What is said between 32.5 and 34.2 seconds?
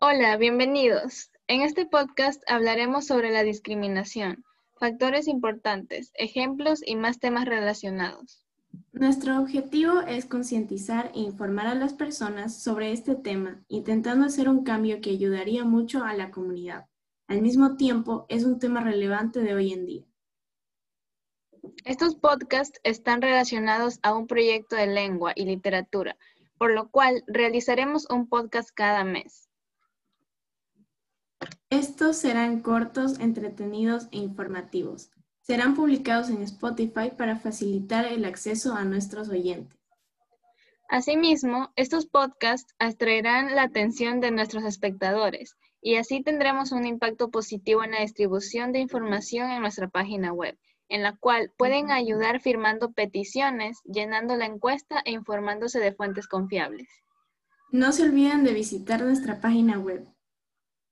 cortos, entretenidos e